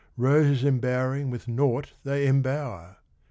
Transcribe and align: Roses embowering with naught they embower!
Roses 0.17 0.63
embowering 0.65 1.29
with 1.29 1.47
naught 1.47 1.93
they 2.03 2.25
embower! 2.25 2.97